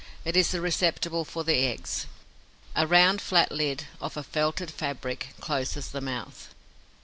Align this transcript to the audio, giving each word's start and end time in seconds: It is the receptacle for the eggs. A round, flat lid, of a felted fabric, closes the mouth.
It 0.25 0.35
is 0.35 0.49
the 0.49 0.61
receptacle 0.61 1.23
for 1.23 1.43
the 1.43 1.53
eggs. 1.67 2.07
A 2.75 2.87
round, 2.87 3.21
flat 3.21 3.51
lid, 3.51 3.85
of 4.01 4.17
a 4.17 4.23
felted 4.23 4.71
fabric, 4.71 5.35
closes 5.39 5.89
the 5.91 6.01
mouth. 6.01 6.49